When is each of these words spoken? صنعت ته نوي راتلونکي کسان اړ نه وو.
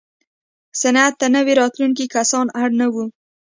صنعت 0.81 1.13
ته 1.19 1.27
نوي 1.35 1.53
راتلونکي 1.61 2.05
کسان 2.15 2.45
اړ 2.61 2.69
نه 2.79 2.87
وو. 2.93 3.05